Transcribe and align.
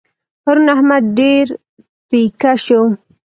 پرون 0.43 0.67
احمد 0.75 1.03
ډېر 1.17 1.45
پيکه 2.09 2.51
شو. 2.65 2.81